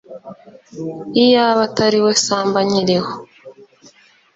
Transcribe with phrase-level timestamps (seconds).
[1.23, 3.13] iyaba atari we samba nkiriho